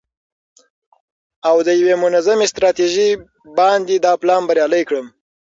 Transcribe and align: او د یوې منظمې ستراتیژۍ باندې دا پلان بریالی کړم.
او 1.49 1.57
د 1.67 1.69
یوې 1.79 1.95
منظمې 2.03 2.45
ستراتیژۍ 2.53 3.11
باندې 3.57 3.95
دا 4.05 4.13
پلان 4.21 4.41
بریالی 4.49 4.83
کړم. 4.89 5.07